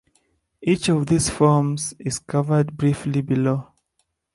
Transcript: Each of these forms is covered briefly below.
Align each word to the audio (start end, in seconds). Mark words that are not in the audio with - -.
Each 0.63 0.89
of 0.89 1.05
these 1.05 1.29
forms 1.29 1.93
is 1.99 2.17
covered 2.17 2.75
briefly 2.75 3.21
below. 3.21 3.67